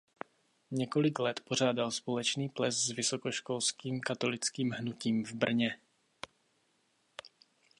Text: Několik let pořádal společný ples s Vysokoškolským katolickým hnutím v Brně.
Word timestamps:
Několik 0.71 1.19
let 1.19 1.39
pořádal 1.39 1.91
společný 1.91 2.49
ples 2.49 2.75
s 2.85 2.89
Vysokoškolským 2.91 3.99
katolickým 4.01 4.71
hnutím 4.71 5.25
v 5.25 5.33
Brně. 5.33 5.77